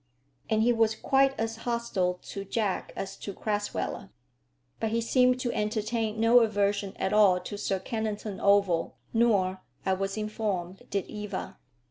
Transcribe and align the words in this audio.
And 0.49 0.63
he 0.63 0.73
was 0.73 0.95
quite 0.95 1.39
as 1.39 1.57
hostile 1.57 2.15
to 2.23 2.43
Jack 2.43 2.91
as 2.95 3.15
to 3.17 3.35
Crasweller. 3.35 4.09
But 4.79 4.89
he 4.89 4.99
seemed 4.99 5.39
to 5.41 5.53
entertain 5.53 6.19
no 6.19 6.39
aversion 6.39 6.93
at 6.95 7.13
all 7.13 7.39
to 7.41 7.55
Sir 7.55 7.77
Kennington 7.79 8.39
Oval; 8.39 8.95
nor, 9.13 9.61
I 9.85 9.93
was 9.93 10.17
informed, 10.17 10.87
did 10.89 11.05
Eva. 11.05 11.59